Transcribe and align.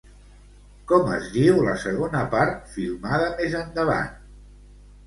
Com 0.91 1.11
es 1.17 1.27
diu 1.35 1.61
la 1.67 1.75
segona 1.83 2.25
part 2.35 2.59
filmada 2.79 3.31
més 3.39 3.59
endavant? 3.65 4.15